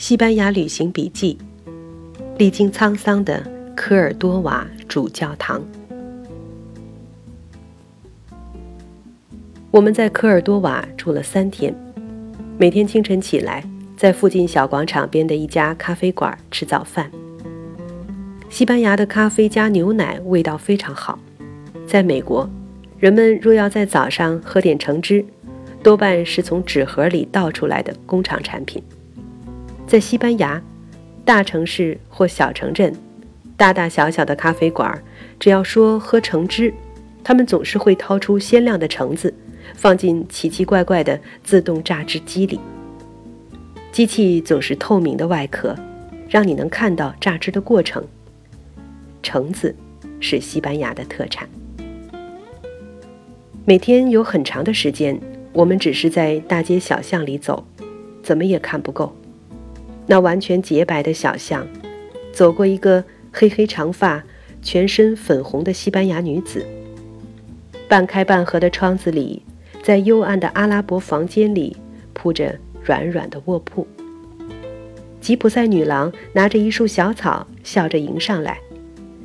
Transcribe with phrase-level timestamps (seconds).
[0.00, 1.36] 西班牙旅行笔记：
[2.38, 5.62] 历经沧桑的科尔多瓦主教堂。
[9.70, 11.74] 我们在科尔多瓦住了三天，
[12.56, 13.62] 每天清晨起来，
[13.94, 17.10] 在附近小广场边的一家咖啡馆吃早饭。
[18.48, 21.18] 西班牙的咖啡加牛奶味道非常好。
[21.86, 22.48] 在美国，
[22.98, 25.22] 人们若要在早上喝点橙汁，
[25.82, 28.82] 多半是从纸盒里倒出来的工厂产品。
[29.90, 30.62] 在西班牙，
[31.24, 32.94] 大城市或小城镇，
[33.56, 35.02] 大大小小的咖啡馆，
[35.40, 36.72] 只要说喝橙汁，
[37.24, 39.34] 他们总是会掏出鲜亮的橙子，
[39.74, 42.60] 放进奇奇怪怪的自动榨汁机里。
[43.90, 45.74] 机器总是透明的外壳，
[46.28, 48.06] 让你能看到榨汁的过程。
[49.24, 49.74] 橙子
[50.20, 51.48] 是西班牙的特产。
[53.64, 55.20] 每天有很长的时间，
[55.52, 57.64] 我们只是在大街小巷里走，
[58.22, 59.16] 怎么也看不够。
[60.10, 61.64] 那完全洁白的小巷，
[62.32, 64.20] 走过一个黑黑长发、
[64.60, 66.66] 全身粉红的西班牙女子。
[67.88, 69.40] 半开半合的窗子里，
[69.84, 71.76] 在幽暗的阿拉伯房间里
[72.12, 73.86] 铺着软软的卧铺。
[75.20, 78.58] 吉普赛女郎拿着一束小草，笑着迎上来。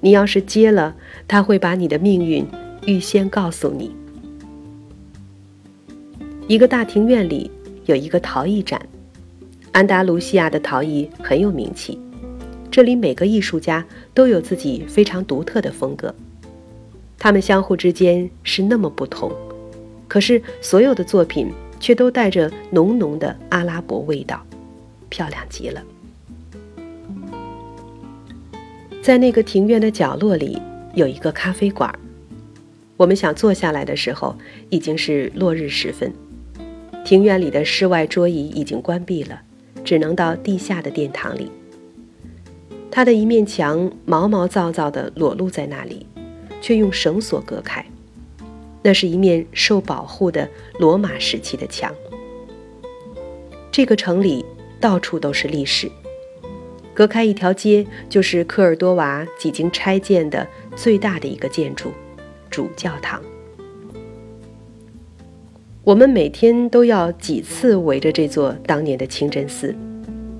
[0.00, 0.94] 你要是接了，
[1.26, 2.46] 她会把你的命运
[2.84, 3.96] 预先告诉你。
[6.46, 7.50] 一个大庭院里
[7.86, 8.78] 有一个陶艺展。
[9.76, 12.00] 安达卢西亚的陶艺很有名气，
[12.70, 16.14] 这里每个艺术家都有自己非常独特的风格，
[17.18, 19.30] 他们相互之间是那么不同，
[20.08, 24.42] 可是所有的作品却都带着浓浓的阿拉伯味道，
[25.10, 25.82] 漂亮极了。
[29.02, 30.58] 在那个庭院的角落里
[30.94, 31.94] 有一个咖啡馆，
[32.96, 34.34] 我们想坐下来的时候
[34.70, 36.10] 已经是落日时分，
[37.04, 39.42] 庭院里的室外桌椅已经关闭了。
[39.86, 41.50] 只能到地下的殿堂里。
[42.90, 46.06] 它的一面墙毛毛躁躁地裸露在那里，
[46.60, 47.84] 却用绳索隔开。
[48.82, 50.48] 那是一面受保护的
[50.78, 51.92] 罗马时期的墙。
[53.70, 54.44] 这个城里
[54.80, 55.90] 到处都是历史，
[56.94, 61.92] 隔开一条街就是科尔多瓦几经拆建的最大的一个建筑——
[62.50, 63.22] 主教堂。
[65.86, 69.72] 我们每天都要几次围着这座当年的清真寺，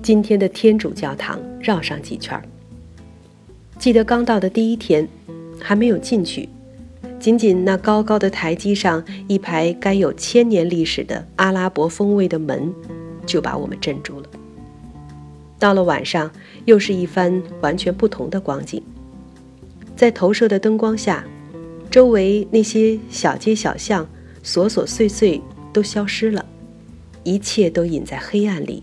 [0.01, 2.37] 今天的天主教堂绕上几圈。
[3.79, 5.07] 记得刚到的第一天，
[5.57, 6.49] 还没有进去，
[7.17, 12.73] 仅仅那高高的台基上一排该有千年历史的阿拉伯风味的门，
[13.25, 14.27] 就把我们镇住了。
[15.57, 16.29] 到了晚上，
[16.65, 18.83] 又是一番完全不同的光景，
[19.95, 21.23] 在投射的灯光下，
[21.89, 24.05] 周围那些小街小巷。
[24.47, 25.41] 琐琐碎碎
[25.73, 26.45] 都消失了，
[27.25, 28.81] 一切都隐在黑暗里，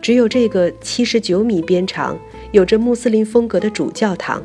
[0.00, 2.18] 只有这个七十九米边长、
[2.52, 4.42] 有着穆斯林风格的主教堂，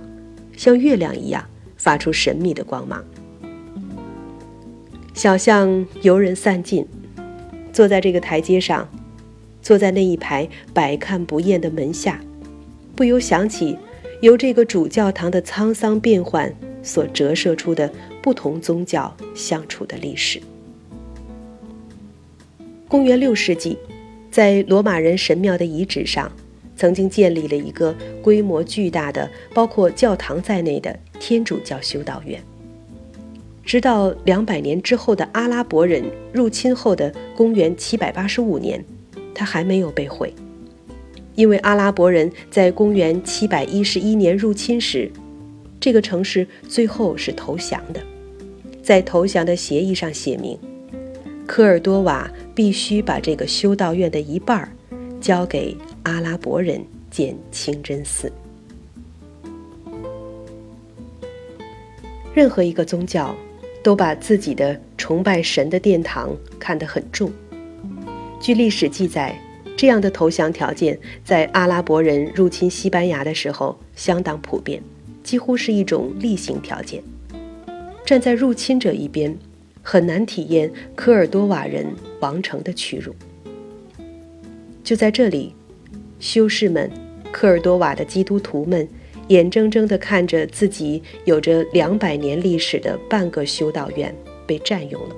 [0.57, 1.45] 像月亮一样
[1.77, 3.01] 发出神秘的光芒。
[5.13, 6.85] 小巷游人散尽，
[7.71, 8.85] 坐在这个台阶上，
[9.61, 12.19] 坐在那一排百看不厌的门下，
[12.97, 13.77] 不由想起
[14.19, 16.53] 由这个主教堂的沧桑变幻
[16.83, 17.89] 所折射出的。
[18.23, 20.41] 不同宗教相处的历史。
[22.87, 23.77] 公元六世纪，
[24.31, 26.31] 在罗马人神庙的遗址上，
[26.77, 32.41] 曾经建立了一个规模巨大的、包括教堂在内的天主教修道院。
[33.65, 38.83] 直到两百年之后的阿拉伯人入侵后的公元七百八十五年，
[39.33, 40.33] 它还没有被毁，
[41.35, 45.11] 因为阿拉伯人在公元七百一十一年入侵时，
[45.79, 47.99] 这个城市最后是投降的。
[48.83, 50.59] 在投降的协议上写明，
[51.47, 54.69] 科尔多瓦必须把这个修道院的一半儿
[55.21, 58.29] 交给阿拉伯人建清真寺。
[62.33, 63.33] 任何一个宗教
[63.81, 67.31] 都把自己的崇拜神的殿堂看得很重。
[68.41, 69.39] 据历史记载，
[69.77, 74.83] 这样的投降条件在阿拉伯人入侵西班牙的时候相当普遍，
[75.23, 77.01] 几乎是一种例行条件。
[78.05, 79.37] 站在入侵者一边，
[79.81, 81.85] 很难体验科尔多瓦人
[82.19, 83.13] 王城的屈辱。
[84.83, 85.55] 就在这里，
[86.19, 86.91] 修士们、
[87.31, 88.87] 科尔多瓦的基督徒们，
[89.29, 94.13] 眼睁睁地看着自己有着两百年历史的半个修道院
[94.45, 95.15] 被占用了。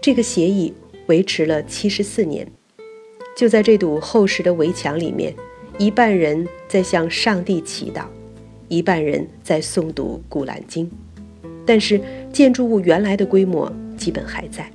[0.00, 0.72] 这个协议
[1.06, 2.46] 维持了七十四年。
[3.36, 5.34] 就在这堵厚实的围墙里面，
[5.76, 8.04] 一半人在向上帝祈祷。
[8.74, 10.84] 一半人在诵读《古兰经》，
[11.64, 12.00] 但是
[12.32, 14.68] 建筑物原来的规模基本还在。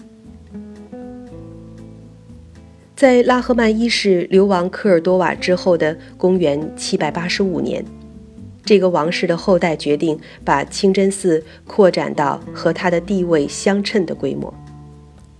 [2.95, 7.85] 在拉赫曼一世流亡科尔多瓦之后的公元785年，
[8.63, 14.53] 这个王室的后代决定把清真寺扩展到和他的地位相称的规模。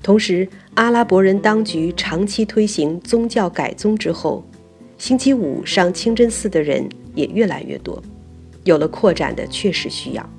[0.01, 4.43] 同时，阿拉伯人当局长期推行宗教改宗之后，
[4.97, 8.01] 星期五上清真寺的人也越来越多，
[8.63, 10.29] 有了扩展的确实需要。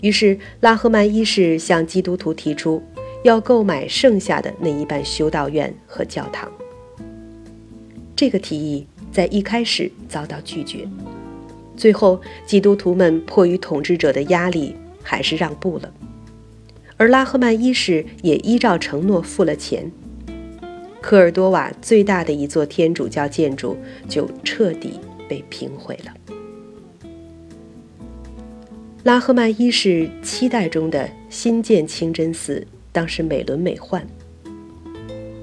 [0.00, 2.82] 于是，拉赫曼一世向基督徒提出。
[3.22, 6.48] 要购买剩下的那一半修道院和教堂。
[8.14, 10.86] 这个提议在一开始遭到拒绝，
[11.76, 15.92] 最后基督徒们迫于统治者的压力，还是让步了。
[16.96, 19.90] 而拉赫曼一世也依照承诺付了钱，
[21.00, 23.76] 科尔多瓦最大的一座天主教建筑
[24.08, 26.35] 就彻底被平毁了。
[29.06, 32.66] 拉赫曼一世期待中的新建清真寺。
[32.90, 34.02] 当时美轮美奂，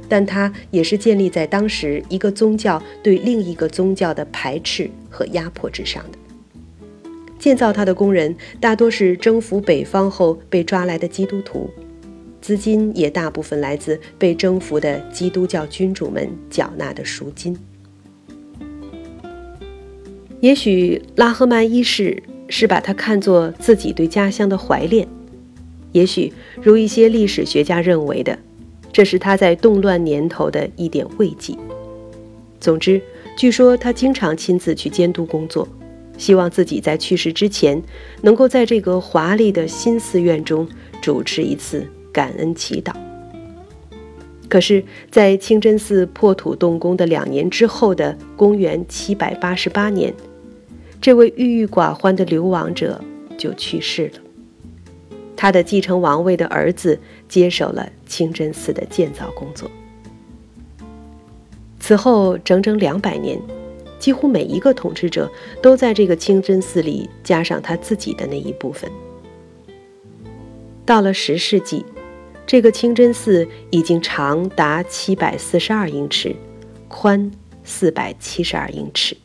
[0.09, 6.17] 但它也是建立在当时一个宗教对另一个宗教的排斥和压迫之上的。
[7.39, 11.69] 建造它的工人大多是征服北方后被抓来的基督徒，
[12.41, 17.57] 资金也大部分来自被征服的基督教君主们缴纳的赎金。
[20.41, 22.21] 也许拉赫曼一世
[22.55, 25.07] 是把它看作自己对家乡的怀恋。
[25.91, 28.37] 也许如一些历史学家认为的，
[28.91, 31.57] 这是他在动乱年头的一点慰藉。
[32.59, 33.01] 总之，
[33.35, 35.67] 据说他经常亲自去监督工作，
[36.15, 37.81] 希望自己在去世之前
[38.21, 40.67] 能够在这个华丽的新寺院中
[41.01, 42.93] 主持一次感恩祈祷。
[44.47, 50.13] 可是，在清真寺破土动工的两年之后的公元788年，
[51.03, 53.03] 这位郁郁寡欢的流亡者
[53.37, 54.21] 就去世了。
[55.35, 56.97] 他的继承王位的儿子
[57.27, 59.69] 接手了清真寺的建造工作。
[61.77, 63.37] 此后整整两百年，
[63.99, 65.29] 几乎每一个统治者
[65.61, 68.89] 都在这个清真寺里加上他自己的那一部分。
[70.85, 71.85] 到了十世纪，
[72.47, 76.33] 这个清真寺已经长达七百四十二英尺，
[76.87, 77.29] 宽
[77.65, 79.17] 四百七十二英尺。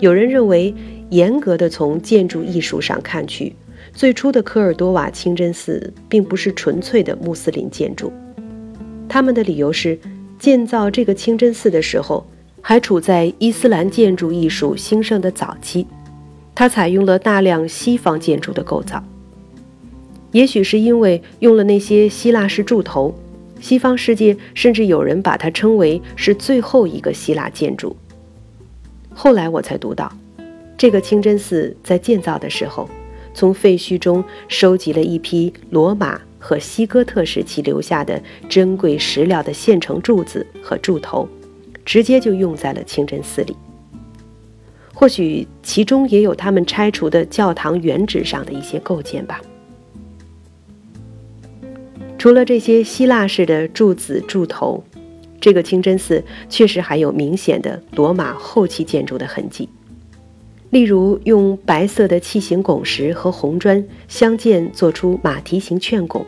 [0.00, 0.74] 有人认为。
[1.10, 3.54] 严格的从建筑艺术上看去，
[3.94, 8.12] 最初的科尔多瓦清真寺并不是纯粹的穆斯林建筑。
[9.08, 9.98] 他们的理由是，
[10.38, 12.26] 建造这个清真寺的时候
[12.60, 15.86] 还处在伊斯兰建筑艺术兴盛的早期，
[16.54, 19.02] 它采用了大量西方建筑的构造。
[20.32, 23.14] 也许是因为用了那些希腊式柱头，
[23.60, 27.96] 西方世界甚至有人把它称为是最后一个希腊建筑。
[29.20, 30.12] 后来我才读到。
[30.76, 32.88] 这个清真寺在建造的时候，
[33.34, 41.28] 从废墟中收集了一批罗马和西哥特时期留下的珍贵石料的现成柱子和柱头，
[41.84, 43.56] 直接就用在了清真寺里。
[44.94, 49.40] 或许其中也有他们拆除的教堂原址上的一些构件吧。
[52.16, 54.84] 除了这些希腊式的柱子柱头，
[55.40, 59.68] 这个清真寺确实还有明显的罗马后期建筑的痕迹。
[60.70, 66.26] 例如，用白色的器形拱石和红砖相间做出马蹄形券拱，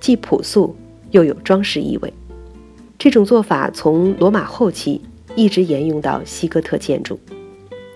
[0.00, 0.76] 既朴素
[1.10, 2.12] 又有装饰意味。
[2.96, 5.00] 这种做法从罗马后期
[5.34, 7.18] 一直沿用到西哥特建筑。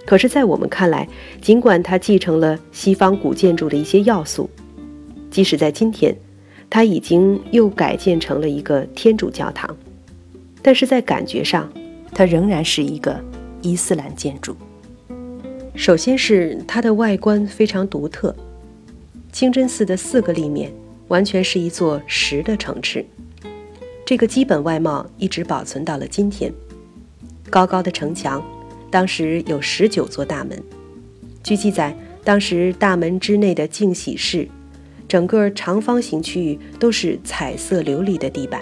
[0.05, 1.09] 可是，在我们看来，
[1.41, 4.51] 尽管它继承了西方古建筑的一些要素，
[5.31, 6.17] 即使在今天，
[6.69, 9.77] 它已经又改建成了一个天主教堂，
[10.67, 11.73] 但是在感觉上，
[12.13, 13.23] 它仍然是一个
[13.63, 14.57] 伊斯兰建筑。
[15.77, 18.35] 首先是它的外观非常独特，
[19.31, 20.73] 清真寺的四个立面
[21.07, 23.07] 完全是一座石的城池，
[24.05, 26.53] 这个基本外貌一直保存到了今天。
[27.49, 28.45] 高高的城墙，
[28.91, 30.61] 当时有十九座大门。
[31.45, 34.49] 据记载，当时大门之内的净洗室，
[35.07, 38.61] 整个长方形区域都是彩色琉璃的地板，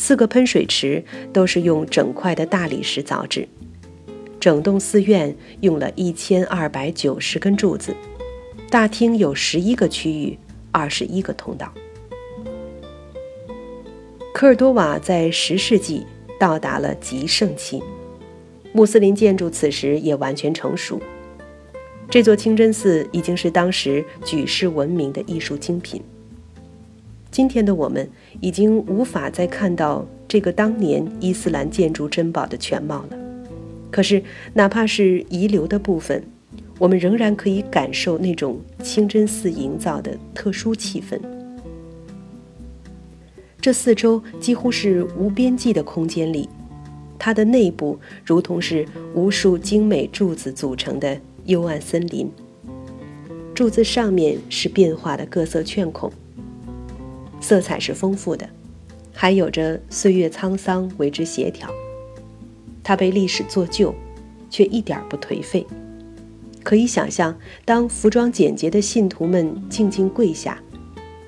[0.00, 3.46] 四个喷水池都是用整块的大理石凿制。
[4.40, 7.94] 整栋寺院用了一千二百九十根柱子，
[8.70, 10.38] 大厅有十一个区域，
[10.72, 11.70] 二十一个通道。
[14.32, 16.06] 科尔多瓦在十世纪
[16.38, 17.82] 到达了极盛期，
[18.72, 20.98] 穆斯林建筑此时也完全成熟。
[22.08, 26.02] 这座清真寺已经是当时举世闻名的艺术精品。
[27.30, 28.08] 今天的我们
[28.40, 33.16] 已经无法再看到这个当年伊斯兰建筑珍宝的全貌了。
[33.90, 34.22] 可是，
[34.54, 36.22] 哪怕是遗留的部分，
[36.78, 41.20] 我们仍然可以感受那种清真寺营造的特殊气氛。
[43.60, 46.48] 这四周几乎是无边际的空间里，
[47.18, 52.30] 它的内部如同是无数精美柱子组成的幽暗森林。
[53.54, 56.10] 柱子上面是变化的各色券孔，
[57.40, 58.48] 色彩是丰富的，
[59.12, 61.68] 还有着岁月沧桑为之协调。
[62.82, 63.94] 它被历史做旧，
[64.48, 65.66] 却一点不颓废。
[66.62, 70.60] 可以想象，当服装简洁的信徒们静静跪下，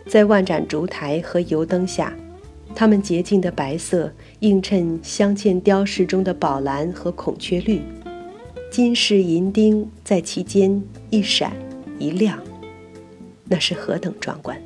[0.06, 2.14] 在万盏烛台和油灯下。
[2.74, 7.82] 他们洁净的白色映衬镶嵌雕饰中的宝蓝和孔雀绿，
[8.70, 11.52] 金饰银钉在其间一闪
[11.98, 12.42] 一亮，
[13.44, 14.58] 那是何等壮观！